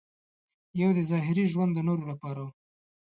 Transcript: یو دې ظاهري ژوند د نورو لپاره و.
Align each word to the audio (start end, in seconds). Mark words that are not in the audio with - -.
یو 0.81 0.89
دې 0.95 1.03
ظاهري 1.11 1.45
ژوند 1.53 1.71
د 1.73 1.79
نورو 1.87 2.03
لپاره 2.11 2.41
و. 2.45 2.49